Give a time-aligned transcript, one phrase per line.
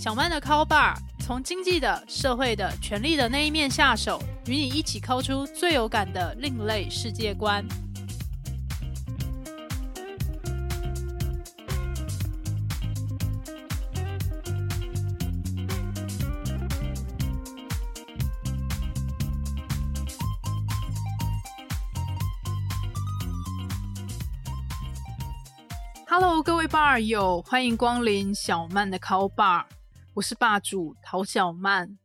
[0.00, 7.62] 小曼的 Call Bar 从经济的、社会的、权力的那一面下手，与你一起抠出最有感的另类世界观。
[26.08, 29.64] Hello，各位 bar 友，欢迎光临小曼的 Call Bar，
[30.14, 31.96] 我是霸主陶小曼。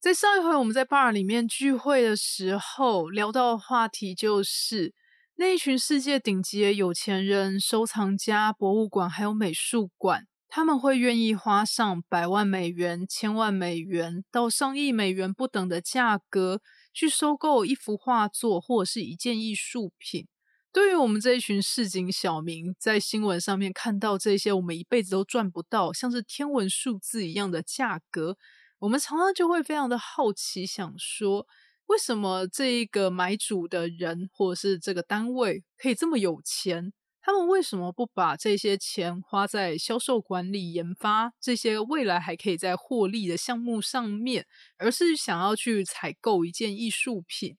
[0.00, 4.92] 在上一回我们在 bar 里面聚会的时候，聊到的话题就是
[5.36, 16.60] 那一群世界顶级的有钱人、收藏家、博物馆还有美术馆，他们会愿意花上百万美元、千万美元到上亿美元不等的价格
[16.92, 20.26] 去收购一幅画作或者是一件艺术品。
[20.74, 28.36] 对于我们这一群市井小民，在新闻上面看到这些我们一辈子都赚不到，像是天文数字一样的价格，
[28.80, 31.46] 我们常常就会非常的好奇，想说
[31.86, 36.92] 为什么这一个买主的人或者是这个单位可以这么有钱？
[37.22, 44.44] 他们为什么不把这些钱花在销售、管理、研发这些未来还可以在获利的项目上面，
[44.76, 47.56] 而是想要去采购一件艺术品？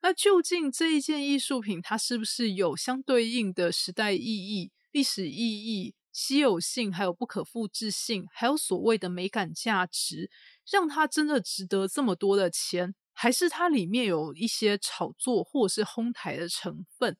[0.00, 10.30] 那究竟这一件艺术品，它是不是有相对应的时代意义、历史意义、稀有性，还有不可复制性，还有所谓的美感价值，
[10.70, 12.94] 让它真的值得这么多的钱？
[13.12, 17.16] 还是它里面有一些炒作或是哄抬的成分？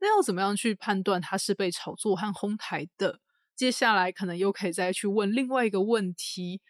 [0.00, 3.20] 那要怎么样去判断它是被炒作和哄抬的？
[3.54, 6.62] 接下来可能又可以再去问另外一个问题：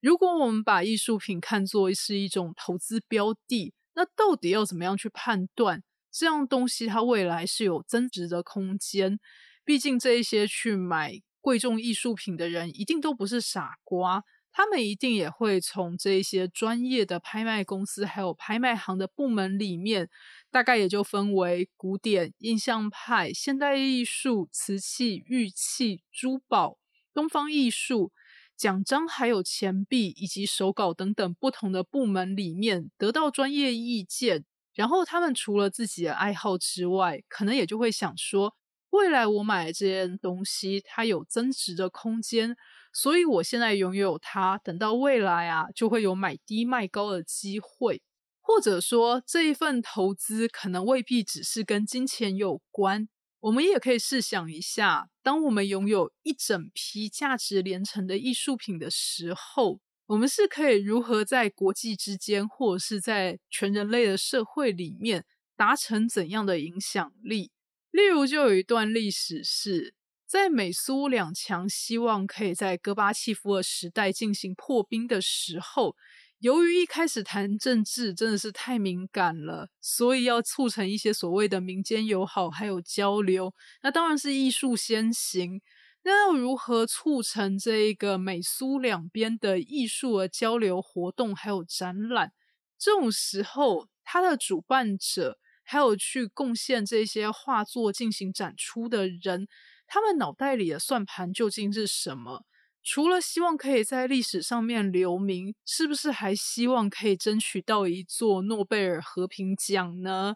[0.00, 3.74] 如果我们把艺术品看作是一种投资标的？
[3.94, 9.18] 那到底要怎么样去判断这样东西它未来是有增值的空间？
[9.64, 20.08] 毕竟这一些去买贵重艺术品的人一定都不是傻瓜，他们一定也会从这一些专业的拍卖公司还有拍卖行的部门里面，
[20.50, 26.78] 大概也就分为古典、印象派、现代艺术、瓷器、玉器、珠宝、
[27.14, 28.12] 东方艺术。
[28.60, 34.44] 奖章、还有钱币以及手稿等等不同的部门里面得到专业意见，
[34.74, 38.54] 然后他们除了自己的爱好之外，可能也就会想说，
[38.90, 42.54] 未来我买的这件东西它有增值的空间，
[42.92, 48.02] 所以我现在拥有它，等到未来啊就会有买低卖高的机会，
[48.42, 53.08] 或者说这一份投资可能未必只是跟金钱有关。
[53.40, 65.24] 我们也可以试想一下，当我们拥有一整批价值连城的艺术品的时候，我们是可以如何在国际之间，或者是在全人类的社会里面
[65.56, 67.50] 达成怎样的影响力？
[67.90, 69.94] 例如，就有一段历史是
[70.26, 75.96] 在美苏两强希望可以在戈巴契夫的时代进行破冰的时候。
[76.40, 85.60] 由于一开始谈政治真的是太敏感了，所以要促成一些所谓的民间友好还有交流，那当然是艺术先行。
[86.02, 92.32] 那要如何促成这一个美苏两边的艺术的交流活动还有展览？
[92.78, 99.46] 这种时候，他的主办者还有去贡献这些画作进行展出的人，
[99.86, 102.46] 他们脑袋里的算盘究竟是什么？
[102.82, 110.34] 除了希望可以在历史上面留名，是不是还希望可以争取到一座诺贝尔和平奖呢？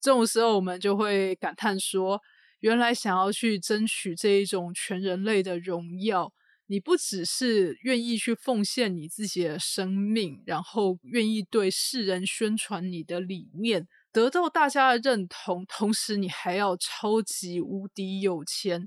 [0.00, 2.20] 这种时候，我们就会感叹说：
[2.60, 6.32] 原来想要去争取这一种全人类的荣耀，
[6.66, 18.86] 你不只是愿意去奉献你自己的生命，然后愿意对世人宣传你的理念，得到大家的认同，同时你还要超级无敌有钱。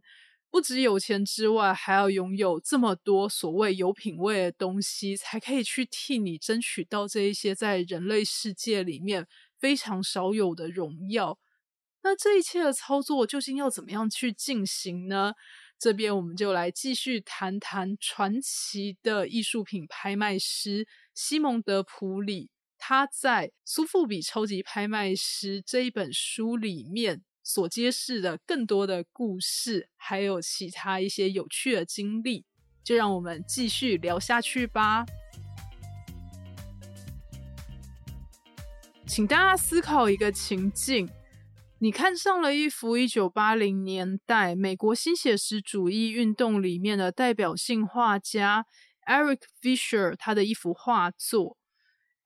[0.52, 9.28] 不止有钱之外，还要拥有这么多所谓有品味的东西，才可以去替你争取到这一些在人类世界里面
[9.60, 11.38] 非常少有的荣耀。
[12.01, 15.34] 那这一切的操作究竟要怎么样去进行呢？
[15.78, 27.24] 这边我们就来继续谈谈传奇的艺术品拍卖师西蒙德普里，他在《苏富比超级拍卖师》这一本书里面。
[27.50, 32.46] 所揭示的更多的故事，还有其他一些有趣的经历，
[32.84, 35.04] 就让我们继续聊下去吧。
[39.07, 41.10] 请大家思考一个情境：
[41.80, 48.68] 你看上了一幅一九八零年代美国新写实主义运动里面的代表性画家
[49.07, 51.57] Eric Fisher 他的一幅画作。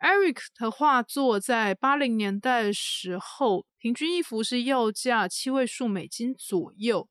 [0.03, 7.07] Eric 的画作在八零年代的时候，平均一幅是要价七位数美金左右。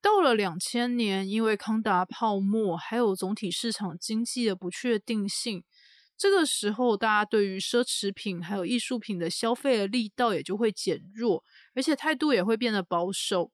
[0.00, 5.64] 到了两千年，因为康达泡沫，还有总体市场经济的不确定性，
[6.16, 11.42] 这个时候大家对于奢侈品还有艺术品的消费的力道也就会减弱，
[11.74, 13.50] 而且态度也会变得保守。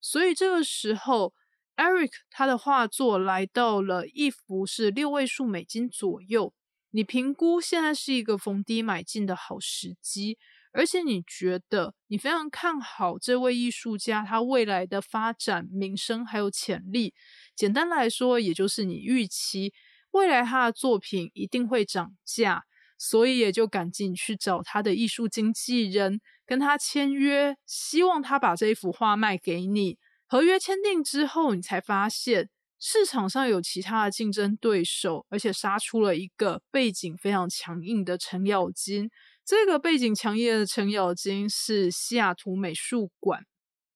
[0.00, 1.34] 所以这个时候
[1.76, 6.54] ，Eric 他的画作来到了一幅是六位数美金左右。
[6.94, 10.38] 你评估现在是一个逢低买进的好时机。
[10.72, 17.14] 而且你觉得你非常看好这位艺术家他未来的发展、名声还有潜力。
[17.54, 19.72] 简单来说，也就是你预期
[20.10, 22.64] 未来他的作品一定会涨价，
[22.98, 29.98] 所以也就赶紧去找他的艺术经纪人，跟他签约，希望他把这一幅画卖给你。
[30.26, 32.50] 合约签订之后，你才发现
[32.86, 39.10] 市场上有其他的竞争对手，而且杀出了一个背景非常强硬的程咬金。
[39.42, 43.46] 这个背景强硬的程咬金是西雅图美术馆。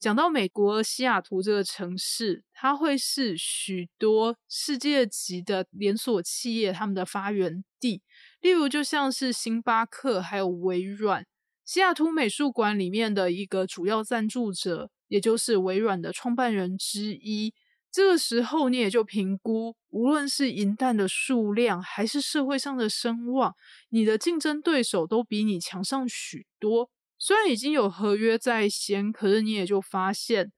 [0.00, 8.00] 讲到美国西雅图这个城市，它会是许多世界级的连锁企业他们的发源地。
[8.40, 11.26] 例如，就像是星巴克还有微软。
[11.62, 17.52] 西雅图美术馆里面的一个主要赞助者，也就是微软的创办人之一。
[17.90, 23.54] 这个时候，你也就评估，无论是银弹的数量，还是社会上的声望，
[23.88, 26.90] 你的竞争对手都比你强上许多。
[27.18, 30.52] 虽然已经有合约在先，可是你也就发现，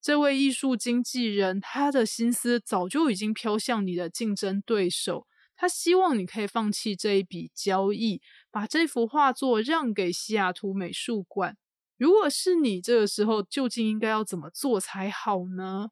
[0.00, 5.26] 这位艺术经纪人他的心思早就已经飘向你的竞争对手。
[5.54, 8.20] 他希望你可以放弃这一笔交易，
[8.50, 11.56] 把这幅画作让给西雅图美术馆。
[11.96, 15.90] 如果是你，这个时候究竟应该要怎么做才好呢？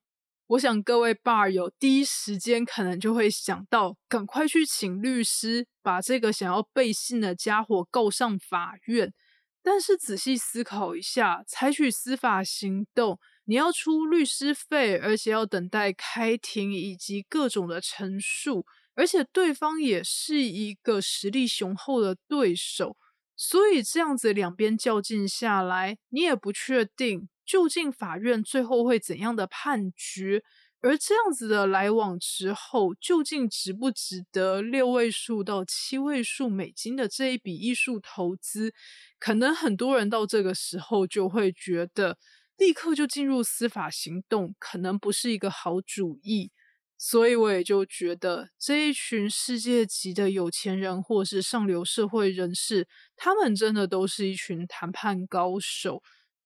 [0.51, 9.15] 我想各位 bar 友第一时间可能就会想到，赶快去请律师把这个想要背信的家伙告上法院。
[9.63, 22.97] 但是仔细思考一下，采取司法行动，你要出律师费，而且要等待开庭以及各种的陈述，而且对方也是一个实力雄厚的对手，
[23.37, 27.29] 所以这样子两边较劲下来，你也不确定。
[27.51, 30.45] 究竟法院最后会怎样的判决？
[30.83, 38.73] 而这样子的来往之后，究竟值不值得六位数到七位数美金的这一笔艺术投资？
[39.19, 42.17] 可能很多人到这个时候就会觉得，
[42.57, 46.53] 立刻就进入司法行动，可能不是一个好主意。
[46.97, 52.87] 所以我也就觉得，这一群世界级的有钱人或是上流社会人士，
[53.17, 56.01] 他们真的都是一群谈判高手。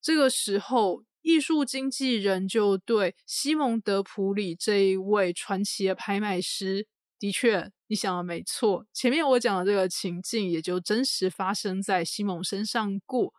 [0.05, 6.87] 这个时候，艺术经纪人就对西蒙德普里这一位传奇的拍卖师，
[7.19, 13.33] 的确，你想的没错，前面我讲的这个情境也就真实发生在西蒙身上过。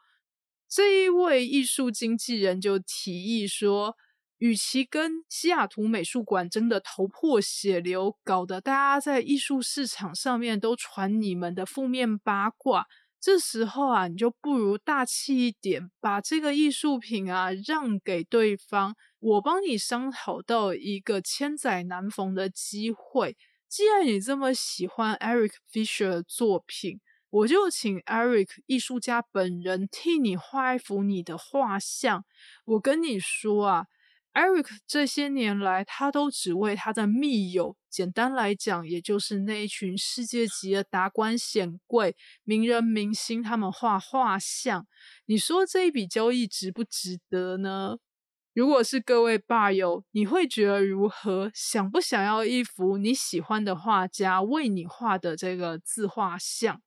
[0.67, 3.95] 这一位艺术经纪人就提议说，
[4.39, 12.87] 与其跟西雅图美术馆争得头破血流，搞得大家在艺术市场上面都传你们的负面八卦。
[13.25, 23.35] 这时候啊，你就不如大气一点，把这个艺术品啊让给对方，我帮你商讨到一个千载难逢的机会。
[23.67, 26.99] 既然你这么喜欢 Eric Fisher 的作品，
[27.31, 32.23] 我就请 Eric 艺术家本人替你画一幅你的画像。
[32.65, 33.85] 我跟你说啊。
[34.35, 44.85] Eric 这些年来，他都只为他的密友，简单来讲，也就是那一群世界级的达官显贵、名人明星，他们画画像。
[45.27, 47.95] 你说这一笔交易值不值得呢？
[48.53, 51.49] 如果是各位爸友，你会觉得如何？
[51.53, 56.81] 想不想要一幅你喜欢的画家为你画的这个自画像？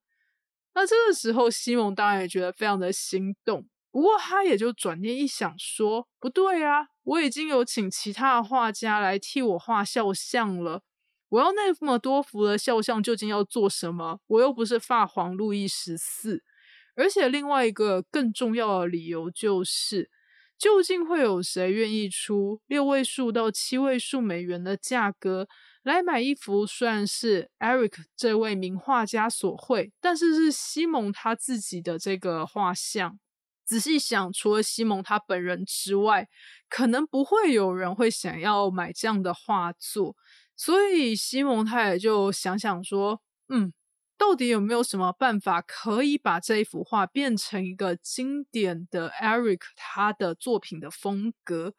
[0.74, 3.66] 那这个时候，西蒙当然也觉得非常的心动。
[3.90, 10.82] 不过他也就转念一想，说：“不对啊，我已经有请其他的画家来替我画肖像了。
[11.28, 14.20] 我要那么多幅的肖像，究竟要做什么？
[14.26, 16.42] 我又不是法皇路易十四。
[16.94, 20.10] 而且另外一个更重要的理由就是，
[20.58, 25.46] 究竟会有谁愿意出六位数到七位数美元的价格
[25.84, 33.18] 来买一幅虽然是 Eric 这位名画家所绘，但是是西蒙他自己的这个画像？”
[33.64, 36.26] 仔细想，除了西蒙他本人之外，
[36.70, 40.16] 可能不会有人会想要买这样的画作。
[40.58, 43.72] 所以西蒙他也就想想说：“嗯，
[44.18, 51.74] 到底有没有什么办法可以把这一幅画变成一个经典的 Eric 他的作品的风格？”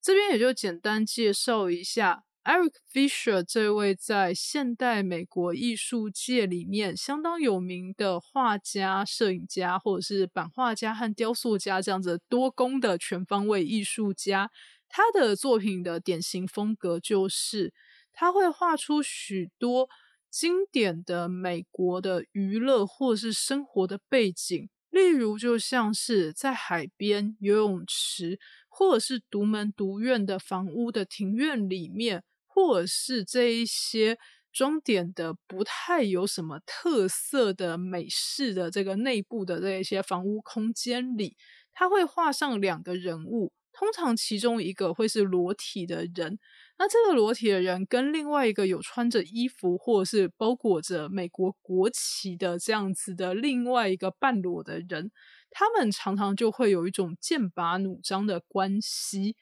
[0.00, 2.24] 这边也就简单介绍一下。
[2.44, 14.50] Eric Fisher 这位在现代美国艺术界里面相当有名的画家、摄影家，或者是版画家和雕塑家这样子多功的全方位艺术家，
[14.90, 17.72] 他的作品的典型风格就是
[18.14, 19.90] 他会画出许多
[20.30, 34.18] 经典的美国的娱乐或是生活的背景，例如就像是在海边、游泳池，或者是独门独院的房屋的庭院里面，或者是这一些。
[34.56, 41.36] 装点的不太有什么特色的美式的这个内部的这一些房屋空间里，
[41.72, 46.38] 他会画上两个人物，通常其中一个会是裸体的人，
[46.76, 55.10] 那这个裸体的人跟另外一个有穿着衣服或者是包裹着美国国旗的这样子的另外一个半裸的人，
[55.50, 59.36] 他们常常就会有一种剑拔弩张的关系，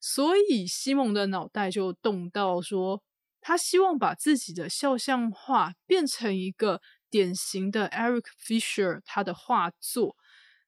[0.00, 3.02] 所以西蒙的脑袋就动到说。
[3.44, 10.14] 他希望把自己的肖像画变成一个典型的 Eric Fisher 他的画作。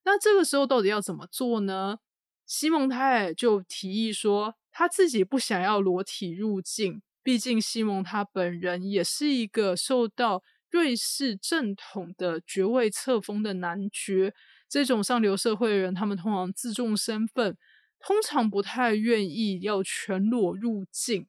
[0.02, 1.98] 那这个时候到底要怎么做呢？
[2.46, 14.34] 西蒙太就提议说，他自己不想要裸体入境，毕竟西蒙他本人也是一个受到瑞士正统的爵位册封的男爵。
[14.68, 17.56] 这种上流社会的人，他们通常自重身份，
[18.00, 21.28] 通常不太愿意要全裸入境。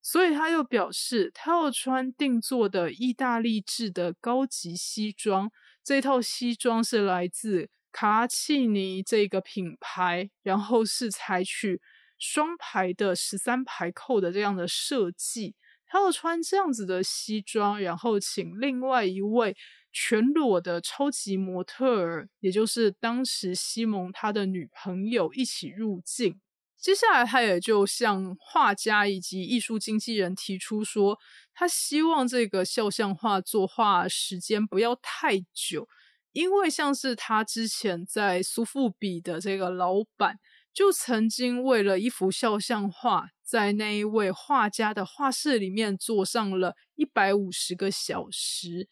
[0.00, 5.50] 所以他又表示，他要穿定做的意大利制的高级西装。
[5.84, 11.82] 这套西装是来自卡契尼这个品牌，然后是采取
[12.18, 15.54] 双排的十三排扣的这样的设计。
[15.88, 19.56] 他要穿这样子的西装，然后请另外一位
[19.92, 26.40] 全裸的超级模特儿，也就是当时西蒙他的女朋友一起入境。
[26.76, 31.18] 接下来，他也就向画家以及艺术经纪人提出说，
[31.54, 35.88] 他希望这个肖像画作画时间不要太久，
[36.32, 40.38] 因为像是他之前在苏富比的这个老板，
[40.76, 48.86] 就曾经为了一幅肖像画，在那一位画家的画室里面坐上了一百五十个小时。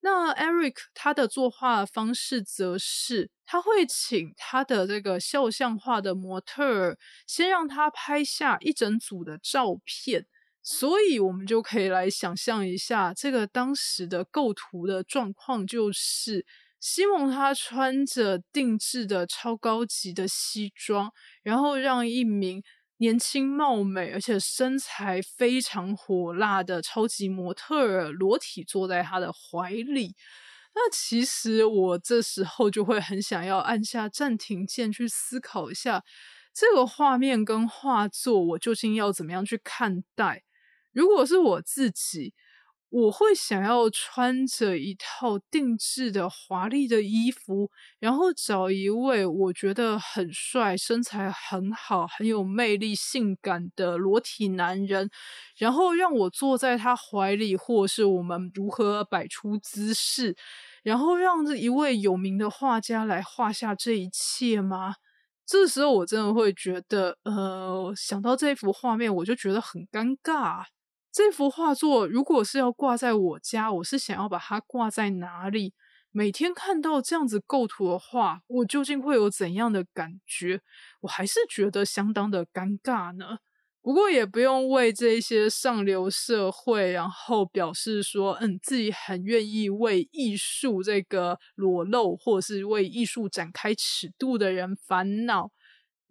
[0.00, 10.26] 那 Eric 他的作画方式则是，他会请他的这个肖像画的模特儿先让他拍下一整组的照片，
[10.62, 16.44] 所以我们就可以来想象一下这个当时的构图的状况，就是
[16.82, 21.12] 西蒙他穿着定制的超高级的西装，
[21.44, 22.62] 然后让一名。
[22.98, 30.14] 年轻貌美，而且身材非常火辣的超级模特儿裸体坐在他的怀里。
[30.72, 36.04] 那其实我这时候就会很想要按下暂停键，去思考一下
[36.54, 40.44] 这个画面跟画作，我究竟要怎么样去看待？
[40.92, 42.34] 如果是我自己。
[42.92, 55.08] 我会想要穿着一套定制的华丽的衣服，然后找一位我觉得很帅、身材很好、很有魅力、性感的裸体男人，
[55.56, 60.36] 然后让我坐在他怀里，或是我们如何摆出姿势，
[60.82, 64.96] 然后让这一位有名的画家来画下这一切吗？
[65.46, 70.64] 这时候我真的会觉得，呃，想到这幅画面，我就觉得很尴尬。
[71.12, 75.74] 这幅画作如果是要挂在我家，我是想要把它挂在哪里？
[76.10, 80.62] 每天看到这样子构图的画，我究竟会有怎样的感觉？
[81.02, 83.36] 我还是觉得相当的尴尬呢。
[83.82, 95.50] 不过也不用为这些上流社会，然后表示说，嗯，自己很愿意为艺术这个裸露，或者是为艺术展开尺度的人烦恼。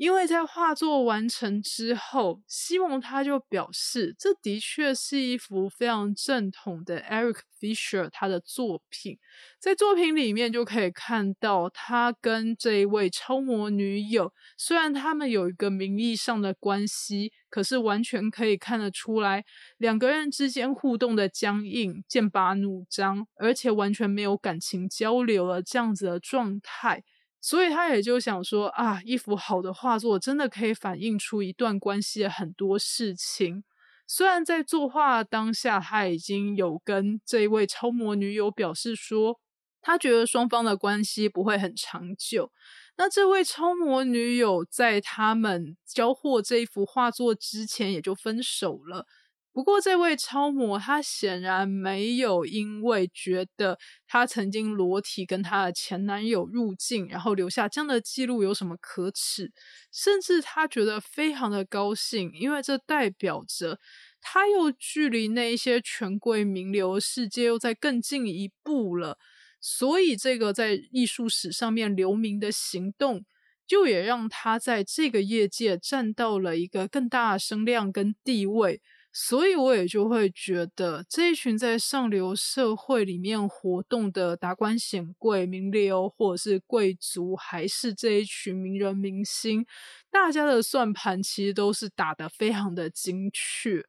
[0.01, 9.20] 因为在画作完成之后，西蒙他就表示，这的确是一幅非常正统的 Eric Fisher 他的作品。
[9.60, 19.46] 在作品里面就可以看到，他跟这一位超模女友，虽然他们有一个名义上的关系，可是完全可以看得出来，
[19.77, 27.03] 两个人之间互动的僵硬、剑拔弩张，而且完全没有感情交流了这样子的状态。
[27.41, 33.63] 所以他也就想说啊，一幅好的画作真的可以反映出一段关系的很多事情。
[34.07, 39.39] 虽然在作画当下，他已经有跟这一位超模女友表示说，
[39.81, 42.51] 他觉得双方的关系不会很长久。
[42.98, 49.07] 那这位超模女友在他们交货这一幅画作之前，也就分手了。
[49.53, 53.77] 不过，这位超模她显然没有因为觉得
[54.08, 59.51] 她曾经裸体跟她的前男友入境，然后留下这样的记录有什么可耻，
[59.91, 63.77] 甚至她觉得非常的高兴，因为这代表着
[64.22, 69.17] 她又距离那一些权贵名流世界又在更进一步了。
[69.60, 73.25] 所以，这个在艺术史上面留名的行动。
[73.67, 78.81] 就也让他在这个业界占到了一个更大的声量跟地位。
[79.13, 89.65] 所以，我也就会觉得这一群在上流社会里面活动的达官显贵、名流，或者是贵族，还是这一群名人明星，
[90.10, 93.84] 大家的算盘其实都是打得非常的精确。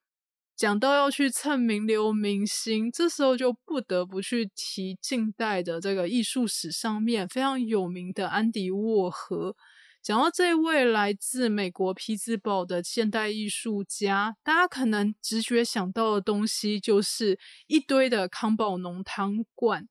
[0.57, 9.57] 讲到要去蹭名流明星，这时候就不得不去提近代的这个艺术史上面非常有名的安迪沃荷。
[10.03, 19.89] 讲到这位来自美国匹兹堡的现代艺术家，大家可能直觉想到的东西就是一堆的康宝浓汤罐。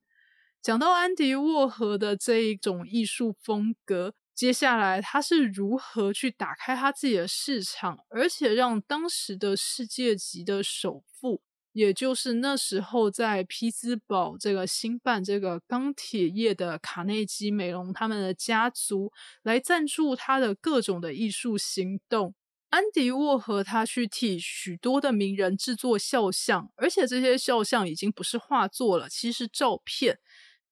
[0.60, 11.42] 讲到安迪沃荷的这一种艺术风格，接下来他是如何去打开他自己的市场，而且让当时的世界级的首富。
[11.72, 19.10] 也就是那时候，在匹兹堡这个兴办这个钢铁业的卡内基梅隆他们的家族
[19.42, 22.34] 来赞助他的各种的艺术行动。
[22.68, 30.18] 安迪沃和他去替许多的名人制作肖像，而且这些肖像已经不是画作了，其实是照片。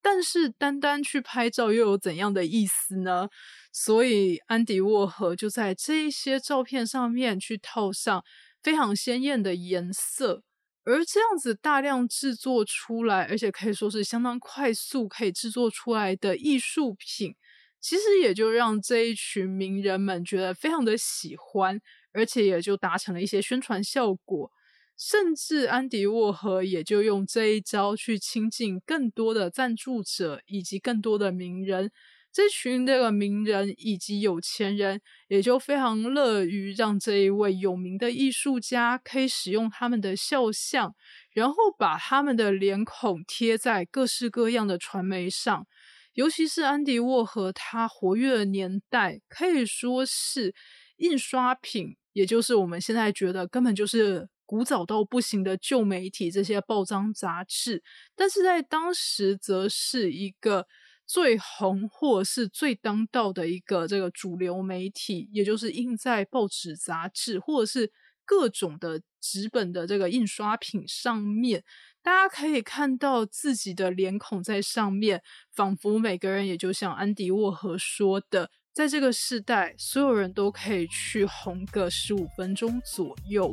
[0.02, 3.28] 但是单单去拍照又有怎样的意思呢？
[3.70, 8.24] 所以安迪沃和就在这些照片上面去套上
[8.62, 10.42] 非常鲜艳的颜色。
[10.84, 17.34] 而这样子大量制作出来，而且可以说是相当快速可以制作出来的艺术品，
[17.80, 21.80] 其实也就让这一群名人们觉得非常的喜欢，
[22.12, 24.50] 而且也就达成了一些宣传效果。
[24.98, 31.90] 甚至安迪沃荷也就用这一招去亲近更多的赞助者以及更多的名人。
[32.32, 40.94] 这群这个名人以及有钱人也就非常乐于让这一位有名的艺术家可以使用他们的肖像，
[41.32, 45.66] 然后把他们的脸孔贴在各式各样的传媒上。
[46.14, 50.54] 尤其是安迪沃和他活跃的年代，可以说是
[50.98, 57.82] 印刷品，也就是我们现在觉得根本就是古早到不行的旧媒体这些报章杂志，
[58.14, 60.68] 但是在当时则是一个。
[61.10, 67.90] 最红或是最当道的一个这个主流媒体，也就是印在报纸、杂志或者是
[68.24, 71.64] 各种的纸本的这个印刷品上面，
[72.00, 75.20] 大家可以看到自己的脸孔在上面，
[75.52, 83.52] 仿佛每个人也就像安迪沃荷说的，在这个时代，所有人都可以去红个十五分钟左右。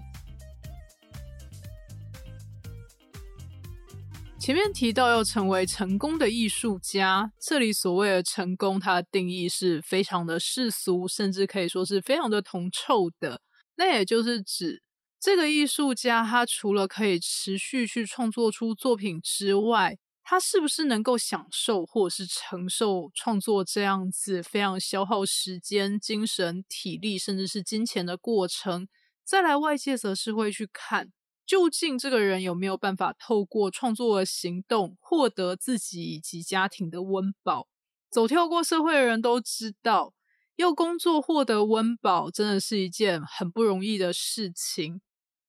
[4.47, 13.41] 前面提到要成为成功的艺术家，这里所谓的成功，它的定义是非常的世俗，甚至可以说是非常的铜臭的。
[13.75, 14.81] 那也就是指
[15.19, 28.87] 这个艺术家，他除了可以持续去创作出作品之外，他是不是能够享受或者是承受创作这样子非常消耗时间、精神、体力，甚至是金钱的过程？
[29.25, 31.11] 再来，外界则是会去看。
[31.47, 37.67] 究竟这个人有没有办法透过创作的行动获得自己以及家庭的温饱？
[38.11, 40.13] 走跳过社会的人都知道，
[40.57, 44.99] 要工作获得温饱真的是一件很不容易的事情。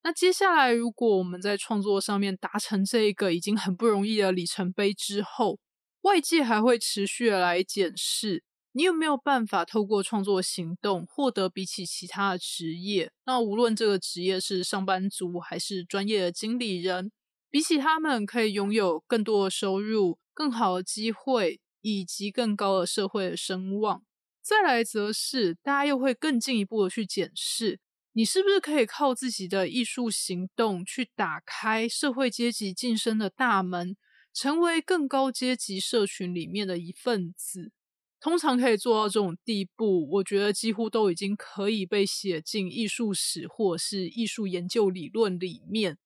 [0.05, 5.59] 那接下来，如果我们在创作上面达成这一个已经很不容易的里程碑之后，
[6.03, 8.45] 外界还会持续的来检视。
[8.79, 13.11] 你有没有办法透过创作行动获得比起其他的职业？
[13.27, 17.11] 那无论这个职业是上班族还是专业的经理人，
[17.51, 24.05] 比起他们可以拥有更多的收入、更好的机会以及更高的社会的声望。
[24.41, 27.81] 再来则是大家又会更进一步的去检视，
[28.12, 33.97] 你是不是可以靠自己的艺术行动去打开社会阶级晋升的大门，
[34.33, 37.73] 成为更高阶级社群里面的一份子。
[38.20, 45.98] 通常可以做到这种地步，我觉得几乎都已经可以被写进艺术史或是艺术研究理论里面。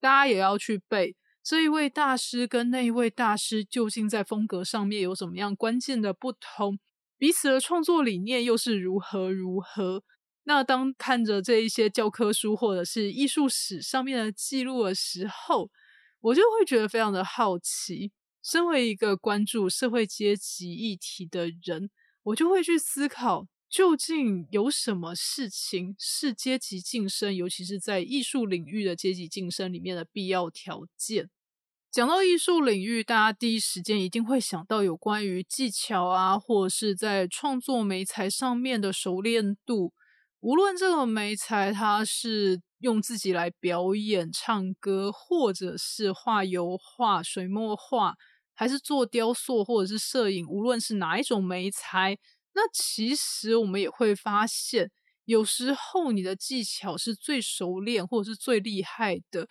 [0.00, 6.78] 大家也要去背这一位大师跟那一位大师究竟在风格上面有什么样关键的不同，
[7.16, 10.02] 彼此的创作理念又是如何如何。
[10.44, 15.70] 那当看着这一些教科书或者是艺术史上面的记录的时候，
[16.20, 18.10] 我就会觉得非常的好奇。
[18.42, 21.90] 身为一个关注社会阶级议题的人，
[22.22, 31.28] 我就会去思考，究竟有什么事情是阶级晋升，尤其是在艺术领域的阶级晋升里面的必要条件。
[31.90, 39.92] 讲到艺术领域，大家第一时间一定会想到有关于技巧啊，或者是在创作媒材上面的熟练度。
[40.38, 48.14] 无论这个媒材它是用自己来表演、唱歌，或者是画油画、水墨画。
[48.60, 52.18] 还是做雕塑或者是摄影，无论是哪一种媒材，
[52.52, 54.90] 那其实我们也会发现，
[55.24, 59.48] 有时候你的技巧是最熟练或者是最厉害的，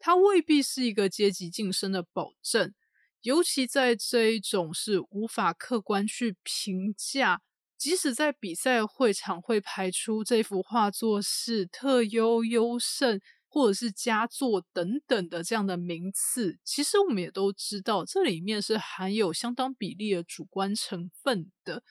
[0.00, 2.74] 它未必是一个阶级晋升的保证。
[3.22, 7.40] 尤其在这一种是无法客观去评价，
[7.76, 13.20] 即使在比赛会场会排出这幅画作是特优、优胜
[13.58, 21.82] 或者是佳作等等的这样的名次，其实我们也都知道，这里面是含有相当比例的主观成分的。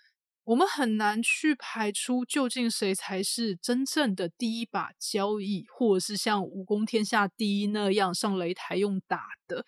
[0.46, 9.66] 我们很难去排出究竟谁才是真正的第一把交椅，或者是像武功天下第一那样上擂台用打的。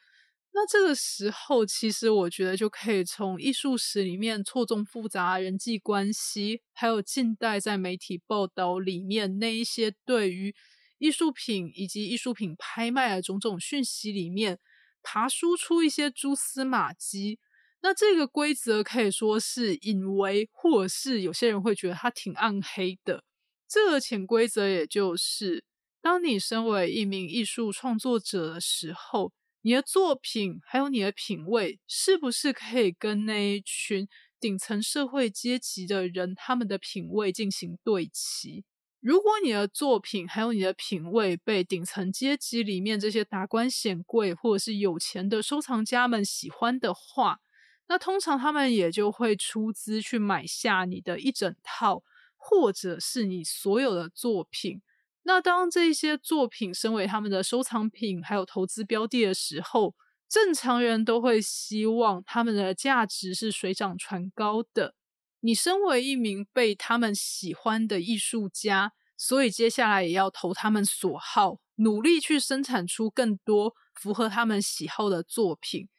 [0.53, 10.55] 那这个时候，其实我觉得就可以从艺术史里面错综复杂人际关系，还有近代在媒体报道里面那一些对于
[10.99, 14.59] 艺术品以及艺术品拍卖的种种讯息里面，
[15.01, 17.39] 爬输出一些蛛丝马迹。
[17.81, 23.23] 那这个规则可以说是隐为，或者是有些人会觉得它挺暗黑的。
[23.67, 25.63] 这个潜规则也就是，
[26.01, 29.31] 当你身为一名艺术创作者的时候，
[29.62, 34.07] 你的作品还有你的品味，是不是可以跟那一群
[34.39, 38.65] 顶层社会阶级的人他们的品味进行对齐？
[39.01, 47.39] 如果你的作品还有你的品味被顶层阶级里面这些达官显贵或者是有钱的收藏家们喜欢的话，
[47.88, 52.03] 那通常他们也就会出资去买下你的一整套，
[52.35, 54.81] 或者是你所有的作品。
[55.23, 59.95] 那当这些作品身为他们的收藏品，还有投资标的的时候，
[60.27, 64.95] 正常人都会希望他们的价值是水涨船高的。
[65.41, 75.89] 你身为一名被他们喜欢的艺术家，所以接下来也要投他们所好，努力去生产出更多符合他们喜好的作品。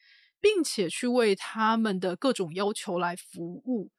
[0.42, 3.90] 并且去为他们的各种要求来服务，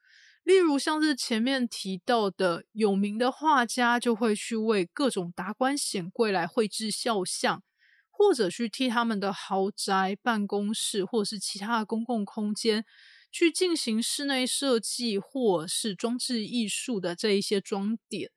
[0.44, 7.62] 例如像是前面提到的有名的画家，就会去为各种达官显贵来绘制肖像，
[8.10, 12.84] 或者去替他们的豪宅、办公室或者是其他的公共空间
[13.32, 18.30] 去进行室内设计或是装置艺术的这一些装点。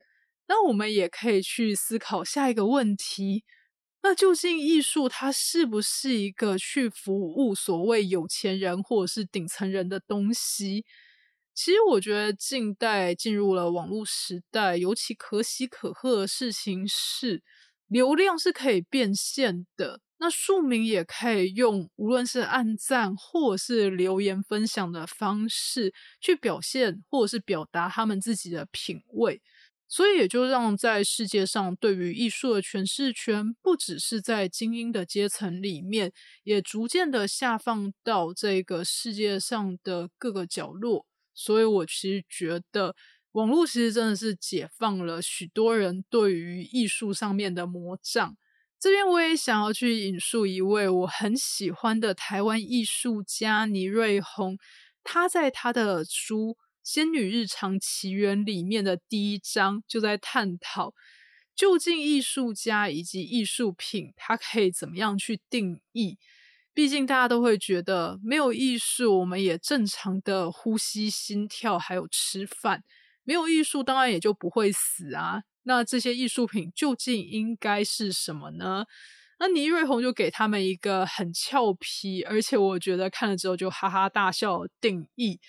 [0.47, 3.43] 那我们也可以去思考下一个问题。
[4.03, 10.85] 那究竟艺术它是不是一个去服务所谓有钱人或者是顶层人的东西？
[11.55, 17.41] 其实我觉得近代进入了网络时代，尤其可喜可贺的事情是，
[17.87, 20.01] 流量是可以变现的。
[20.17, 29.41] 那庶民也可以用无论是按赞或者是留言分享的方式，去表现或者是表达他们自己的品味。
[29.87, 36.11] 所以也就让在世界上对于艺术的诠释权，不只是在精英的阶层里面，
[36.43, 41.05] 也逐渐的下放到这个世界上的各个角落。
[41.35, 42.95] 所以我其实觉得，
[43.33, 48.35] 网络其实真的是解放了许多人对于艺术上面的魔障。
[48.79, 54.57] 这边我也想要去引述一位我很喜欢的台湾艺术家倪瑞红，
[55.03, 56.57] 他在他的书。
[56.87, 60.93] 《仙女日常奇缘》里面的第一章就在探讨，
[61.55, 66.19] 究竟艺术家以及艺术品，它可以怎么样去定义？
[66.75, 72.83] 毕竟大家都会觉得，没有艺术，我们也正常的呼吸、心跳，还有吃饭。
[73.23, 75.41] 没有艺术，当然也就不会死啊。
[75.65, 78.85] 那这些艺术品究竟应该是什么呢？
[79.37, 85.39] 那倪瑞红就给他们一个很俏皮，而且我觉得看了之后就哈哈大笑的定义。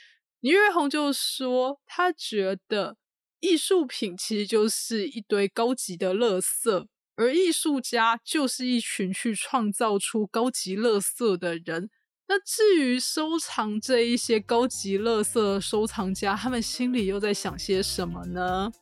[0.41, 2.97] 倪瑞红就说，他觉得
[3.41, 11.89] 艺术品其实就是一堆高级的垃圾，而艺术家就是一群去创造出高级垃圾的人。
[12.29, 18.73] 那至于收藏这一些高级垃圾的收藏家，他们心里又在想些什么呢？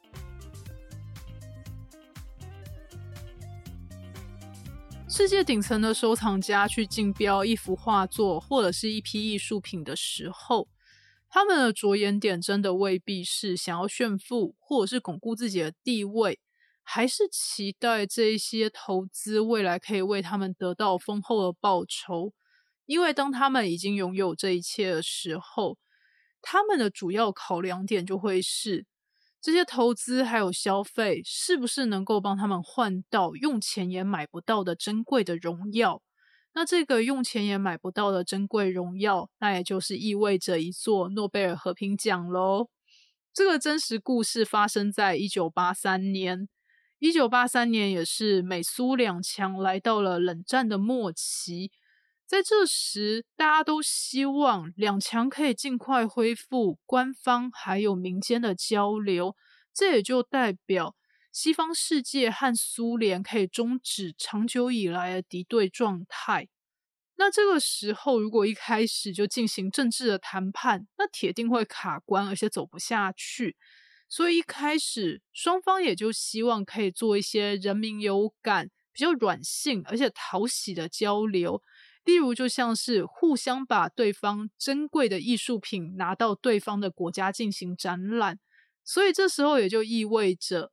[5.16, 10.66] 世界顶层的收藏家去竞标一幅画作或者是一批艺术品的时候。
[11.28, 16.40] 他们的着眼点真的未必是想要炫富，或者是巩固自己的地位，
[16.82, 22.32] 还是期待这些投资未来可以为他们得到丰厚的报酬。
[22.86, 25.78] 因为当他们已经拥有这一切的时候，
[26.42, 28.84] 他们的主要考量点就会是
[29.44, 36.00] 这些投资还有消费是不是能够帮他们换到用钱也买不到的珍贵的荣耀。
[36.54, 42.70] 那这个用钱也买不到的珍贵荣耀，那也就是意味着一座诺贝尔和平奖喽。
[43.34, 46.48] 这个真实故事发生在一九八三年，
[46.98, 51.70] 一九八三年也是美苏两强来到了冷战的末期。
[52.34, 59.36] 在这时，大家都希望两强可以尽快恢复官方还有民间的交流，
[59.72, 60.96] 这也就代表
[61.30, 66.48] 西方世界和苏联可以终止长久以来的敌对状态。
[67.14, 73.56] 那这个时候，如果一开始就进行政治的谈判，那铁定会卡关，而且走不下去。
[74.08, 81.62] 所以一开始，双方也就希望可以做一些人民有感、比较软性而且讨喜的交流。
[82.04, 88.38] 例如，就像是互相把对方珍贵的艺术品拿到对方的国家进行展览，
[88.84, 90.72] 所以这时候也就意味着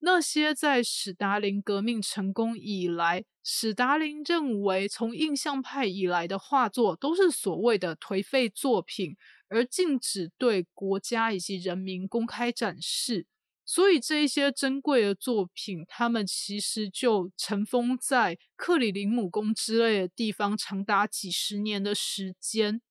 [0.00, 9.16] 那些在史达林革命成功以来，史达林认为从印象派以来的画作都是所谓的颓废作品，
[9.48, 13.26] 而禁止对国家以及人民公开展示。
[13.74, 22.82] 所以这一些珍贵的作品，他们其实就尘封在克里林姆宫之类的地方，长达几十年的时间。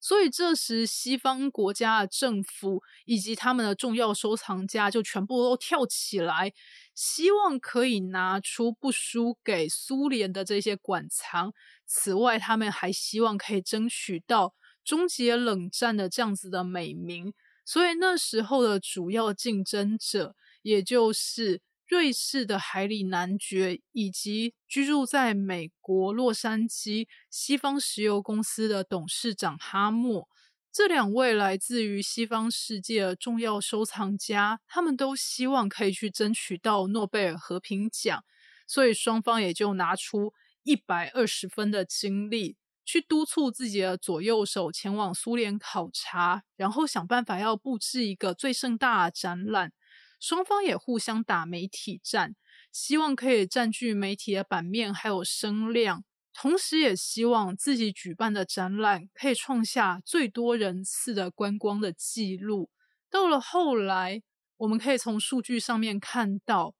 [0.00, 6.52] 所以这时，西方国家的政府以及他们的重要收藏家就全部都跳起来，
[6.96, 11.52] 希望可以拿出不输给苏联的这些馆藏。
[11.86, 14.52] 此外，他们还希望可以争取到
[14.84, 17.32] 终结冷战的这样子的美名。
[17.64, 30.28] 所以那时候的主要竞争者，也就是瑞士的海里男爵，以及居住在美国洛杉矶西方石油公司的董事长哈默。
[30.72, 38.24] 这两位来自于西方世界的重要收藏家，他们都希望可以去争取到诺贝尔和平奖。
[38.66, 42.56] 所以双方也就拿出一百二十分的精力。
[42.84, 49.72] 去督促自己的左右手前往苏联考察，然后想办法要布置一个最盛大的展览。
[50.20, 52.34] 双方也互相打媒体战，
[52.72, 62.70] 希望可以占据媒体的版面还有声量，同时也希望自己举办的展览可以创下最多人次的观光的记录。
[63.10, 64.22] 到了后来，
[64.56, 66.74] 我们可以从数据上面看到，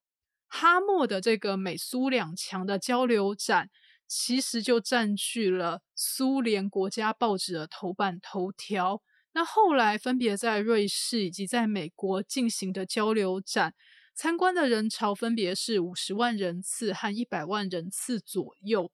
[0.49, 3.71] 哈默的这个美苏两强的交流展。
[4.07, 9.03] 其实就占据了苏联国家报纸的头版头条。
[9.33, 13.75] 那后来分别在瑞士以及在美国进行的交流展，
[14.15, 18.93] 参观的人潮分别是五十万人次和一百万人次左右。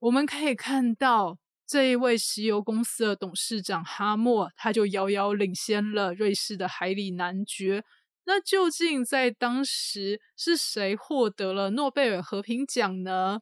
[0.00, 7.82] 我们可以看到，这一位石油公司的董事长哈默，他就遥遥领先了瑞士的海里男爵。
[8.26, 13.40] 那究竟在当时是谁获得了诺贝尔和平奖呢？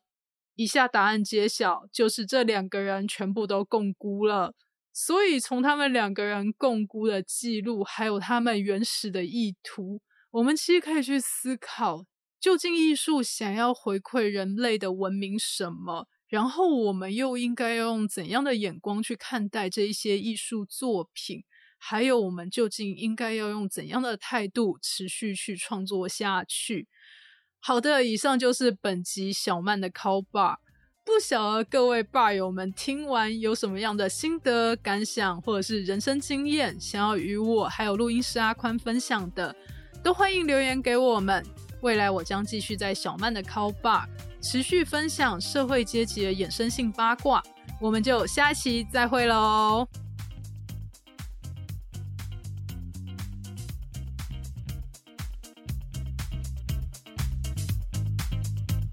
[0.56, 4.54] 以下答案揭晓，就是这两个人全部都共估了。
[4.92, 12.04] 所以从他们两个人共估的记录，还有他们原始的意图，我们其实可以去思考，
[12.40, 16.08] 究竟艺术想要回馈人类的文明什么？
[16.28, 21.44] 然后我们又应该要用怎样的眼光去看待这一些艺术作品？
[21.78, 26.88] 还有我们究竟应该要用怎样的态度持续去创作下去？
[27.60, 30.56] 好的，以上就是本集小曼的 call bar。
[31.04, 39.54] 不晓得各位爸友们听完有什么样的心得感想，或者是人生经验，想要与我还有录音师阿宽分享的，
[40.02, 41.44] 都欢迎留言给我们。
[41.82, 44.04] 未来我将继续在小曼的 call bar
[44.42, 47.42] 持续分享社会阶级的衍生性八卦。
[47.80, 49.86] 我们就下期再会喽。